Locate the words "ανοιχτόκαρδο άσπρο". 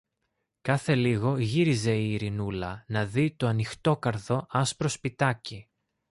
3.47-4.87